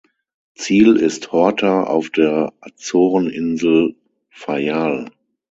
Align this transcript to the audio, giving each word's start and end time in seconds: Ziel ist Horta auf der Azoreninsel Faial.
Ziel 0.55 0.95
ist 0.95 1.31
Horta 1.31 1.83
auf 1.83 2.09
der 2.09 2.53
Azoreninsel 2.61 3.97
Faial. 4.31 5.11